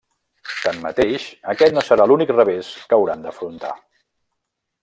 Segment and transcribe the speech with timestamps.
[0.61, 3.79] Tanmateix, aquest no serà l'únic revés que hauran d'afrontar.